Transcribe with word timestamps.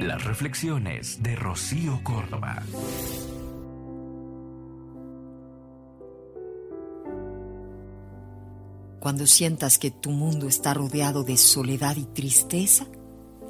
Las 0.00 0.24
reflexiones 0.24 1.22
de 1.24 1.34
Rocío 1.34 2.00
Córdoba. 2.04 2.62
Cuando 9.00 9.26
sientas 9.26 9.78
que 9.78 9.90
tu 9.90 10.10
mundo 10.10 10.46
está 10.46 10.72
rodeado 10.72 11.24
de 11.24 11.36
soledad 11.36 11.96
y 11.96 12.04
tristeza, 12.04 12.86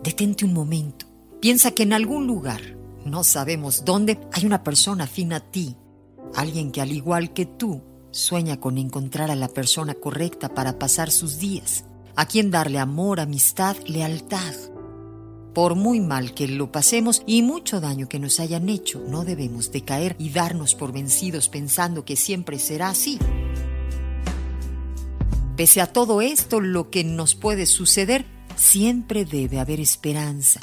detente 0.02 0.46
un 0.46 0.54
momento. 0.54 1.06
Piensa 1.40 1.72
que 1.72 1.82
en 1.82 1.92
algún 1.92 2.26
lugar, 2.26 2.62
no 3.04 3.24
sabemos 3.24 3.84
dónde, 3.84 4.18
hay 4.32 4.46
una 4.46 4.64
persona 4.64 5.04
afín 5.04 5.34
a 5.34 5.40
ti, 5.40 5.76
alguien 6.34 6.72
que 6.72 6.80
al 6.80 6.92
igual 6.92 7.34
que 7.34 7.44
tú 7.44 7.82
sueña 8.10 8.58
con 8.58 8.78
encontrar 8.78 9.30
a 9.30 9.36
la 9.36 9.48
persona 9.48 9.92
correcta 9.92 10.54
para 10.54 10.78
pasar 10.78 11.10
sus 11.10 11.38
días, 11.38 11.84
a 12.16 12.24
quien 12.24 12.50
darle 12.50 12.78
amor, 12.78 13.20
amistad, 13.20 13.76
lealtad. 13.86 14.54
Por 15.58 15.74
muy 15.74 15.98
mal 15.98 16.34
que 16.34 16.46
lo 16.46 16.70
pasemos 16.70 17.24
y 17.26 17.42
mucho 17.42 17.80
daño 17.80 18.08
que 18.08 18.20
nos 18.20 18.38
hayan 18.38 18.68
hecho, 18.68 19.02
no 19.08 19.24
debemos 19.24 19.72
decaer 19.72 20.14
y 20.16 20.30
darnos 20.30 20.76
por 20.76 20.92
vencidos 20.92 21.48
pensando 21.48 22.04
que 22.04 22.14
siempre 22.14 22.60
será 22.60 22.90
así. 22.90 23.18
Pese 25.56 25.80
a 25.80 25.88
todo 25.88 26.20
esto, 26.20 26.60
lo 26.60 26.90
que 26.90 27.02
nos 27.02 27.34
puede 27.34 27.66
suceder, 27.66 28.24
siempre 28.54 29.24
debe 29.24 29.58
haber 29.58 29.80
esperanza. 29.80 30.60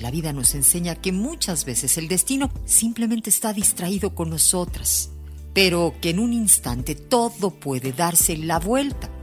La 0.00 0.10
vida 0.10 0.32
nos 0.32 0.56
enseña 0.56 0.96
que 0.96 1.12
muchas 1.12 1.64
veces 1.64 1.96
el 1.96 2.08
destino 2.08 2.50
simplemente 2.64 3.30
está 3.30 3.52
distraído 3.52 4.16
con 4.16 4.30
nosotras, 4.30 5.10
pero 5.52 5.94
que 6.00 6.10
en 6.10 6.18
un 6.18 6.32
instante 6.32 6.96
todo 6.96 7.50
puede 7.50 7.92
darse 7.92 8.36
la 8.36 8.58
vuelta. 8.58 9.13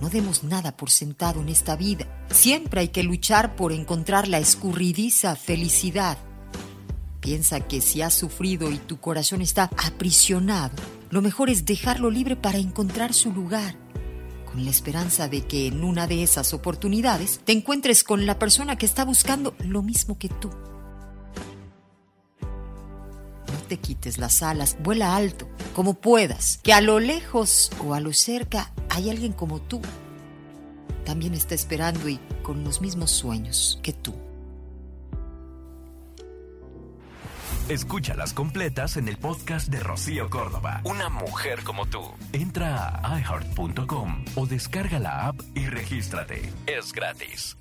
No 0.00 0.10
demos 0.10 0.44
nada 0.44 0.76
por 0.76 0.90
sentado 0.90 1.40
en 1.40 1.48
esta 1.48 1.76
vida. 1.76 2.06
Siempre 2.30 2.80
hay 2.82 2.88
que 2.88 3.02
luchar 3.02 3.56
por 3.56 3.72
encontrar 3.72 4.28
la 4.28 4.38
escurridiza 4.38 5.36
felicidad. 5.36 6.18
Piensa 7.20 7.60
que 7.60 7.80
si 7.80 8.02
has 8.02 8.14
sufrido 8.14 8.70
y 8.70 8.78
tu 8.78 9.00
corazón 9.00 9.40
está 9.40 9.70
aprisionado, 9.76 10.76
lo 11.10 11.22
mejor 11.22 11.50
es 11.50 11.64
dejarlo 11.64 12.10
libre 12.10 12.36
para 12.36 12.58
encontrar 12.58 13.14
su 13.14 13.32
lugar 13.32 13.74
con 14.46 14.64
la 14.64 14.70
esperanza 14.70 15.28
de 15.28 15.42
que 15.42 15.66
en 15.66 15.84
una 15.84 16.06
de 16.06 16.22
esas 16.22 16.54
oportunidades 16.54 17.40
te 17.44 17.52
encuentres 17.52 18.02
con 18.02 18.24
la 18.24 18.38
persona 18.38 18.76
que 18.76 18.86
está 18.86 19.04
buscando 19.04 19.54
lo 19.58 19.82
mismo 19.82 20.18
que 20.18 20.28
tú. 20.28 20.50
Te 23.68 23.78
quites 23.78 24.18
las 24.18 24.42
alas, 24.42 24.76
vuela 24.80 25.16
alto, 25.16 25.48
como 25.74 25.94
puedas, 25.94 26.60
que 26.62 26.72
a 26.72 26.80
lo 26.80 27.00
lejos 27.00 27.70
o 27.84 27.94
a 27.94 28.00
lo 28.00 28.12
cerca 28.12 28.72
hay 28.88 29.10
alguien 29.10 29.32
como 29.32 29.60
tú. 29.60 29.80
También 31.04 31.34
está 31.34 31.54
esperando 31.54 32.08
y 32.08 32.20
con 32.42 32.64
los 32.64 32.80
mismos 32.80 33.10
sueños 33.10 33.80
que 33.82 33.92
tú. 33.92 34.14
Escúchalas 37.68 38.32
completas 38.32 38.96
en 38.96 39.08
el 39.08 39.16
podcast 39.16 39.66
de 39.68 39.80
Rocío 39.80 40.30
Córdoba. 40.30 40.82
Una 40.84 41.08
mujer 41.08 41.64
como 41.64 41.86
tú. 41.86 42.00
Entra 42.32 43.00
a 43.02 43.18
iheart.com 43.18 44.24
o 44.36 44.46
descarga 44.46 45.00
la 45.00 45.26
app 45.26 45.40
y 45.56 45.66
regístrate. 45.66 46.52
Es 46.66 46.92
gratis. 46.92 47.56